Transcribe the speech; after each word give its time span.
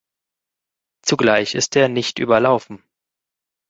Zugleich 1.03 1.53
ist 1.53 1.75
er 1.75 1.87
nicht 1.87 2.17
überlaufen. 2.17 2.83